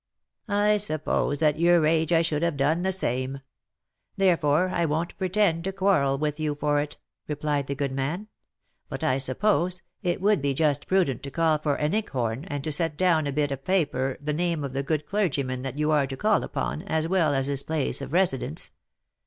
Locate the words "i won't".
4.69-5.15